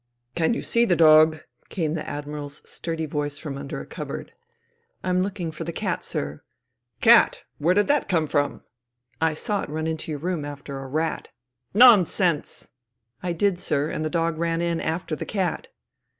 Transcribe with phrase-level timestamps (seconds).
[0.35, 4.33] "Can you see the dog?" came the Admiral's sturdy voice from under a cupboard."
[5.03, 6.41] I*m looking for the cat, sir.""
[7.01, 7.43] Cat!
[7.59, 8.63] Where did that come from?""
[9.21, 11.27] I saw it run into your room after a rat.""
[11.85, 12.69] Nonsense!"
[13.01, 15.67] <" I did, sir, and the dog ran in after the cat."